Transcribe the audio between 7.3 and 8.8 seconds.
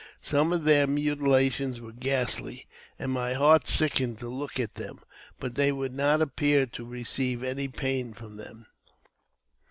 any pain from them.